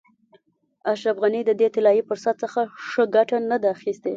اشرف 0.93 1.17
غني 1.23 1.41
د 1.45 1.51
دې 1.59 1.67
طلایي 1.75 2.01
فرصت 2.09 2.35
څخه 2.43 2.61
ښه 2.89 3.03
ګټه 3.15 3.37
نه 3.49 3.57
ده 3.61 3.67
اخیستې. 3.75 4.09